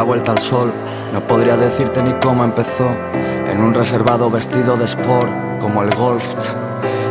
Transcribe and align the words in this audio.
otra 0.00 0.06
vuelta 0.06 0.32
al 0.32 0.38
sol. 0.38 0.72
No 1.12 1.26
podría 1.26 1.58
decirte 1.58 2.02
ni 2.02 2.14
cómo 2.14 2.42
empezó. 2.42 2.88
En 3.50 3.60
un 3.60 3.74
reservado 3.74 4.30
vestido 4.30 4.78
de 4.78 4.86
sport, 4.86 5.30
como 5.60 5.82
el 5.82 5.94
golf. 5.94 6.24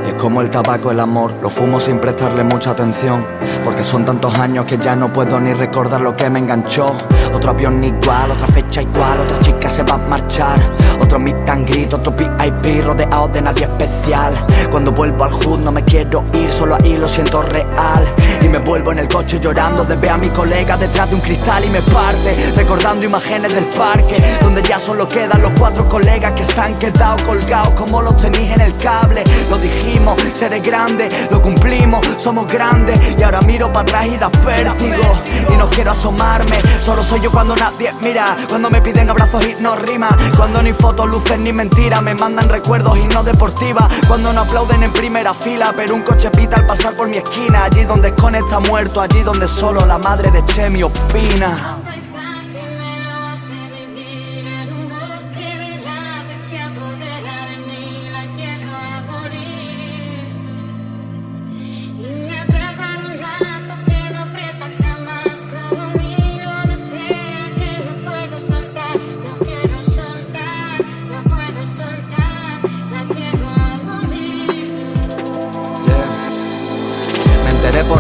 Y 0.05 0.09
es 0.09 0.15
como 0.15 0.41
el 0.41 0.49
tabaco, 0.49 0.89
el 0.89 0.99
amor, 0.99 1.35
lo 1.39 1.51
fumo 1.51 1.79
sin 1.79 1.99
prestarle 1.99 2.43
mucha 2.43 2.71
atención. 2.71 3.27
Porque 3.63 3.83
son 3.83 4.05
tantos 4.05 4.33
años 4.39 4.65
que 4.65 4.79
ya 4.79 4.95
no 4.95 5.13
puedo 5.13 5.39
ni 5.39 5.53
recordar 5.53 6.01
lo 6.01 6.15
que 6.15 6.31
me 6.31 6.39
enganchó. 6.39 6.97
Otro 7.33 7.51
avión 7.51 7.83
igual, 7.83 8.31
otra 8.31 8.47
fecha 8.47 8.81
igual, 8.81 9.19
otra 9.21 9.39
chica 9.39 9.69
se 9.69 9.83
va 9.83 9.95
a 9.95 9.97
marchar. 9.97 10.59
Otro 10.99 11.19
meet 11.19 11.49
and 11.49 11.67
greet, 11.67 11.93
otro 11.93 12.11
VIP 12.11 12.83
rodeado 12.83 13.27
de 13.29 13.41
nadie 13.41 13.65
especial. 13.65 14.33
Cuando 14.69 14.91
vuelvo 14.91 15.23
al 15.23 15.31
hood 15.31 15.59
no 15.59 15.71
me 15.71 15.83
quiero 15.83 16.23
ir, 16.33 16.49
solo 16.49 16.75
ahí 16.75 16.97
lo 16.97 17.07
siento 17.07 17.41
real. 17.41 18.05
Y 18.41 18.49
me 18.49 18.59
vuelvo 18.59 18.91
en 18.91 18.99
el 18.99 19.07
coche 19.07 19.39
llorando 19.39 19.83
de 19.85 19.95
ver 19.95 20.11
a 20.11 20.17
mi 20.17 20.29
colega 20.29 20.77
detrás 20.77 21.09
de 21.09 21.15
un 21.15 21.21
cristal 21.21 21.63
y 21.65 21.69
me 21.69 21.81
parte. 21.81 22.35
Recordando 22.55 23.05
imágenes 23.05 23.53
del 23.53 23.65
parque, 23.65 24.21
donde 24.41 24.61
ya 24.61 24.79
solo 24.79 25.07
quedan 25.07 25.41
los 25.41 25.51
cuatro 25.57 25.87
colegas 25.87 26.31
que 26.33 26.43
se 26.43 26.59
han 26.59 26.75
quedado 26.75 27.17
colgados 27.25 27.71
como 27.71 28.01
los 28.01 28.17
tenis 28.17 28.51
en 28.51 28.61
el 28.61 28.75
cable. 28.77 29.23
Lo 29.49 29.57
dijimos, 29.57 30.21
seré 30.33 30.59
grande, 30.59 31.09
lo 31.31 31.41
cumplimos, 31.41 32.05
somos 32.17 32.47
grandes. 32.47 32.99
Y 33.17 33.23
ahora 33.23 33.41
miro 33.41 33.71
para 33.71 33.81
atrás 33.81 34.07
y 34.07 34.17
da 34.17 34.29
vértigo. 34.45 35.19
Y 35.51 35.57
no 35.57 35.69
quiero 35.69 35.91
asomarme, 35.91 36.57
solo 36.83 37.03
soy 37.03 37.18
yo 37.21 37.31
cuando 37.31 37.55
nadie 37.55 37.91
mira. 38.01 38.37
Cuando 38.47 38.69
me 38.69 38.81
piden 38.81 39.09
abrazos 39.09 39.45
y 39.45 39.55
no 39.61 39.75
rima. 39.75 40.09
Cuando 40.35 40.61
ni 40.61 40.73
fotos, 40.73 41.09
luces 41.09 41.39
ni 41.39 41.51
mentiras. 41.51 42.01
Me 42.01 42.15
mandan 42.15 42.49
recuerdos 42.49 42.97
y 42.97 43.07
no 43.07 43.23
deportivas. 43.23 43.87
Cuando 44.07 44.33
no 44.33 44.41
aplauden 44.41 44.83
en 44.83 44.93
primera 44.93 45.33
fila, 45.33 45.73
pero 45.75 45.95
un 45.95 46.01
coche 46.01 46.29
pita 46.31 46.57
al 46.57 46.65
pasar 46.65 46.93
por 46.95 47.07
mi 47.07 47.17
esquina. 47.17 47.65
Allí 47.65 47.83
donde 47.83 48.13
Con 48.13 48.35
está 48.35 48.59
muerto, 48.59 49.01
allí 49.01 49.21
donde 49.21 49.47
solo 49.47 49.85
la 49.85 49.97
madre 49.97 50.31
de 50.31 50.43
Chemi 50.45 50.83
opina. 50.83 51.78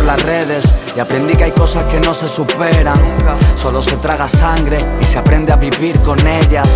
Las 0.09 0.23
redes 0.23 0.65
y 0.97 0.99
aprendí 0.99 1.35
que 1.35 1.43
hay 1.43 1.51
cosas 1.51 1.83
que 1.83 1.99
no 1.99 2.15
se 2.15 2.27
superan. 2.27 2.99
Solo 3.55 3.79
se 3.79 3.95
traga 3.97 4.27
sangre 4.27 4.79
y 4.99 5.05
se 5.05 5.19
aprende 5.19 5.51
a 5.51 5.55
vivir 5.55 5.99
con 5.99 6.17
ellas. 6.25 6.67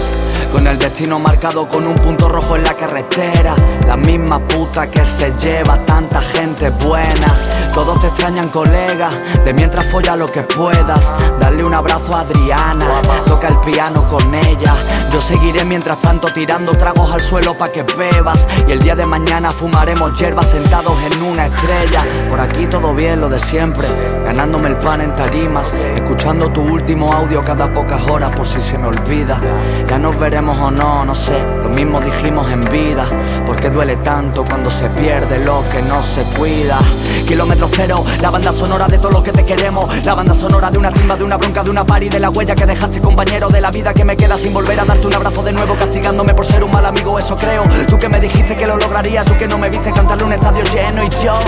Con 0.53 0.67
el 0.67 0.77
destino 0.77 1.17
marcado 1.17 1.67
con 1.67 1.87
un 1.87 1.95
punto 1.95 2.29
rojo 2.29 2.55
en 2.55 2.63
la 2.63 2.75
carretera. 2.75 3.55
La 3.87 3.97
misma 3.97 4.37
puta 4.37 4.85
que 4.89 5.03
se 5.03 5.33
lleva 5.33 5.83
tanta 5.83 6.21
gente 6.21 6.69
buena. 6.69 7.35
Todos 7.73 7.99
te 7.99 8.07
extrañan, 8.07 8.49
colega. 8.49 9.09
De 9.43 9.51
mientras 9.51 9.87
folla 9.87 10.15
lo 10.15 10.31
que 10.31 10.43
puedas. 10.43 11.11
Darle 11.39 11.63
un 11.63 11.73
abrazo 11.73 12.15
a 12.15 12.19
Adriana. 12.19 12.85
Toca 13.25 13.47
el 13.47 13.57
piano 13.61 14.05
con 14.05 14.31
ella. 14.35 14.75
Yo 15.11 15.19
seguiré 15.19 15.65
mientras 15.65 15.97
tanto 15.97 16.27
tirando 16.31 16.73
tragos 16.77 17.11
al 17.11 17.21
suelo 17.21 17.55
pa' 17.57 17.69
que 17.69 17.81
bebas. 17.81 18.47
Y 18.67 18.73
el 18.73 18.79
día 18.79 18.95
de 18.95 19.07
mañana 19.07 19.51
fumaremos 19.51 20.19
hierbas 20.19 20.49
sentados 20.49 20.95
en 21.01 21.23
una 21.23 21.47
estrella. 21.47 22.05
Por 22.29 22.39
aquí 22.39 22.67
todo 22.67 22.93
bien, 22.93 23.19
lo 23.19 23.27
de 23.27 23.39
siempre. 23.39 23.87
Ganándome 24.23 24.69
el 24.69 24.77
pan 24.77 25.01
en 25.01 25.13
tarimas. 25.13 25.73
Escuchando 25.95 26.51
tu 26.51 26.61
último 26.61 27.11
audio 27.11 27.43
cada 27.43 27.73
pocas 27.73 28.07
horas 28.07 28.31
por 28.35 28.45
si 28.45 28.61
se 28.61 28.77
me 28.77 28.85
olvida. 28.85 29.41
Ya 29.89 29.97
nos 29.97 30.17
veremos 30.19 30.42
o 30.51 30.71
no, 30.71 31.05
no 31.05 31.15
sé. 31.15 31.39
Lo 31.61 31.69
mismo 31.69 31.99
dijimos 32.01 32.51
en 32.51 32.61
vida. 32.69 33.05
Porque 33.45 33.69
duele 33.69 33.95
tanto 33.97 34.43
cuando 34.43 34.69
se 34.69 34.89
pierde 34.89 35.39
lo 35.39 35.63
que 35.71 35.81
no 35.81 36.01
se 36.01 36.23
cuida. 36.37 36.79
Kilómetro 37.27 37.69
cero, 37.71 38.03
la 38.21 38.29
banda 38.29 38.51
sonora 38.51 38.87
de 38.87 38.97
todo 38.97 39.11
lo 39.11 39.23
que 39.23 39.31
te 39.31 39.43
queremos. 39.43 40.05
La 40.05 40.13
banda 40.13 40.33
sonora 40.33 40.69
de 40.69 40.77
una 40.77 40.91
timba, 40.91 41.15
de 41.15 41.23
una 41.23 41.37
bronca, 41.37 41.63
de 41.63 41.69
una 41.69 41.85
pari, 41.85 42.09
de 42.09 42.19
la 42.19 42.29
huella 42.29 42.55
que 42.55 42.65
dejaste, 42.65 43.01
compañero. 43.01 43.49
De 43.49 43.61
la 43.61 43.71
vida 43.71 43.93
que 43.93 44.03
me 44.03 44.17
queda 44.17 44.37
sin 44.37 44.53
volver 44.53 44.79
a 44.79 44.85
darte 44.85 45.07
un 45.07 45.13
abrazo 45.13 45.41
de 45.43 45.53
nuevo, 45.53 45.75
castigándome 45.75 46.33
por 46.33 46.45
ser 46.45 46.63
un 46.63 46.71
mal 46.71 46.85
amigo, 46.85 47.17
eso 47.17 47.37
creo. 47.37 47.63
Tú 47.87 47.97
que 47.97 48.09
me 48.09 48.19
dijiste 48.19 48.55
que 48.55 48.67
lo 48.67 48.77
lograría, 48.77 49.23
tú 49.23 49.33
que 49.37 49.47
no 49.47 49.57
me 49.57 49.69
viste 49.69 49.91
cantarle 49.91 50.25
un 50.25 50.33
estadio 50.33 50.63
lleno 50.65 51.03
y 51.03 51.09
yo 51.23 51.39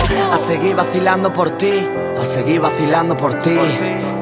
a 0.46 0.48
seguir 0.48 0.76
vacilando 0.76 1.34
por 1.34 1.58
ti, 1.58 1.88
a 2.20 2.24
seguir 2.24 2.62
vacilando 2.62 3.18
por 3.18 3.34
ti. 3.40 3.58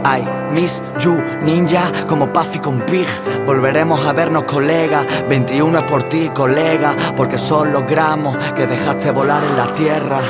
I 0.05 0.53
miss 0.53 0.81
you, 0.99 1.21
ninja, 1.41 1.91
como 2.07 2.31
Puffy 2.31 2.59
con 2.59 2.79
Pig. 2.85 3.07
Volveremos 3.45 4.05
a 4.05 4.13
vernos, 4.13 4.45
colega. 4.45 5.05
21 5.27 5.79
es 5.79 5.83
por 5.83 6.03
ti, 6.03 6.29
colega, 6.33 6.95
porque 7.17 7.37
son 7.37 7.73
los 7.73 7.85
gramos 7.85 8.37
que 8.53 8.65
dejaste 8.65 9.11
volar 9.11 9.43
en 9.43 9.57
la 9.57 9.73
tierra. 9.73 10.21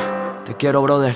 Te 0.44 0.56
quiero, 0.56 0.82
brother. 0.82 1.16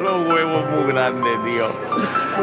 Los 0.00 0.26
huevos 0.26 0.64
muy 0.70 0.92
grande, 0.92 1.28
tío. 1.44 1.68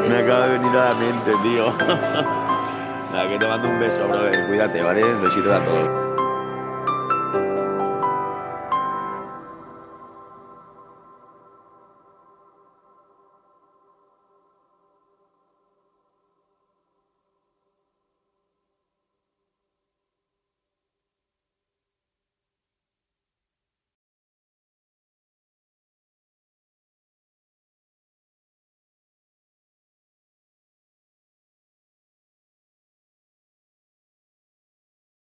Me 0.08 0.18
acaba 0.18 0.48
de 0.48 0.58
venir 0.58 0.78
a 0.78 0.90
la 0.90 0.94
mente, 0.96 1.32
tío. 1.44 1.74
Nada, 3.12 3.28
que 3.28 3.40
te 3.40 3.48
mando 3.48 3.70
un 3.70 3.80
beso, 3.80 4.08
brother. 4.08 4.48
Cuídate, 4.48 4.82
¿vale? 4.82 5.04
Besitos 5.16 5.52
a 5.52 5.64
todos. 5.64 6.09